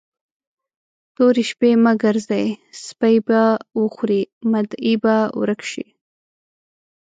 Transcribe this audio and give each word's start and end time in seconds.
تورې 1.15 1.43
شپې 1.49 1.71
مه 1.83 1.93
ګرځئ؛ 2.03 2.47
سپي 2.85 3.15
به 3.27 3.41
وخوري، 3.81 4.21
مدعي 4.51 4.93
به 5.03 5.15
ورک 5.39 5.61
شي. 5.71 5.85